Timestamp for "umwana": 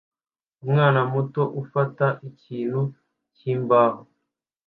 0.63-0.99